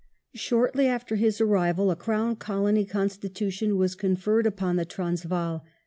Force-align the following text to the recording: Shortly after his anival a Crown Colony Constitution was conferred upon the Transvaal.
Shortly 0.33 0.87
after 0.87 1.15
his 1.15 1.37
anival 1.37 1.91
a 1.91 1.95
Crown 1.95 2.35
Colony 2.37 2.85
Constitution 2.85 3.77
was 3.77 3.93
conferred 3.93 4.47
upon 4.47 4.75
the 4.77 4.83
Transvaal. 4.83 5.63